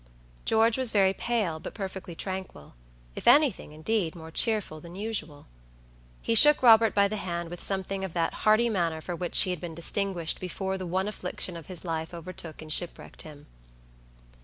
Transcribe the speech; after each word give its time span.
George 0.45 0.79
was 0.79 0.91
very 0.91 1.13
pale, 1.13 1.59
but 1.59 1.75
perfectly 1.75 2.15
tranquilif 2.15 2.73
anything, 3.27 3.71
indeed, 3.71 4.15
more 4.15 4.31
cheerful 4.31 4.81
than 4.81 4.95
usual. 4.95 5.45
He 6.23 6.33
shook 6.33 6.63
Robert 6.63 6.95
by 6.95 7.07
the 7.07 7.17
hand 7.17 7.49
with 7.51 7.61
something 7.61 8.03
of 8.03 8.13
that 8.13 8.33
hearty 8.41 8.67
manner 8.67 8.99
for 8.99 9.15
which 9.15 9.39
he 9.43 9.51
had 9.51 9.59
been 9.59 9.75
distinguished 9.75 10.39
before 10.39 10.75
the 10.79 10.87
one 10.87 11.07
affliction 11.07 11.55
of 11.55 11.67
his 11.67 11.85
life 11.85 12.15
overtook 12.15 12.63
and 12.63 12.73
shipwrecked 12.73 13.21
him. 13.21 13.45